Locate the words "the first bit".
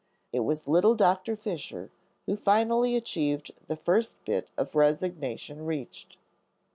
3.67-4.49